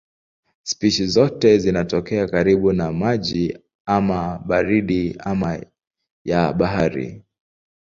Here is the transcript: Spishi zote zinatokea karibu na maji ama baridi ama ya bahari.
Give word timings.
Spishi 0.63 1.07
zote 1.07 1.57
zinatokea 1.57 2.27
karibu 2.27 2.73
na 2.73 2.91
maji 2.93 3.59
ama 3.85 4.39
baridi 4.45 5.15
ama 5.19 5.65
ya 6.25 6.53
bahari. 6.53 7.23